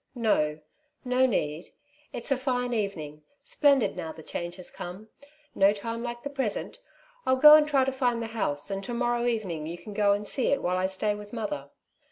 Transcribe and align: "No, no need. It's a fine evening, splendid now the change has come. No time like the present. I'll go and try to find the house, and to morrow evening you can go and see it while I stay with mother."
"No, 0.15 0.59
no 1.05 1.27
need. 1.27 1.69
It's 2.11 2.31
a 2.31 2.35
fine 2.35 2.73
evening, 2.73 3.21
splendid 3.43 3.95
now 3.95 4.11
the 4.11 4.23
change 4.23 4.55
has 4.55 4.71
come. 4.71 5.09
No 5.53 5.73
time 5.73 6.01
like 6.01 6.23
the 6.23 6.29
present. 6.31 6.79
I'll 7.27 7.35
go 7.35 7.53
and 7.53 7.67
try 7.67 7.85
to 7.85 7.91
find 7.91 8.19
the 8.19 8.25
house, 8.33 8.71
and 8.71 8.83
to 8.85 8.95
morrow 8.95 9.27
evening 9.27 9.67
you 9.67 9.77
can 9.77 9.93
go 9.93 10.13
and 10.13 10.25
see 10.25 10.47
it 10.47 10.63
while 10.63 10.75
I 10.77 10.87
stay 10.87 11.13
with 11.13 11.33
mother." 11.33 11.69